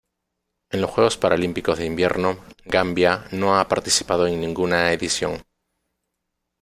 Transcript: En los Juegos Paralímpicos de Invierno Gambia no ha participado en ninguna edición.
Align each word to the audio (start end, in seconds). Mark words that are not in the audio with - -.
En 0.71 0.81
los 0.81 0.89
Juegos 0.89 1.15
Paralímpicos 1.15 1.77
de 1.77 1.85
Invierno 1.85 2.39
Gambia 2.65 3.25
no 3.33 3.59
ha 3.59 3.67
participado 3.67 4.25
en 4.25 4.41
ninguna 4.41 4.91
edición. 4.93 5.43